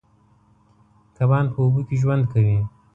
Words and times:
کبان 1.17 1.45
په 1.53 1.57
اوبو 1.63 1.81
کې 1.87 1.95
ژوند 2.01 2.23
کوي. 2.31 2.57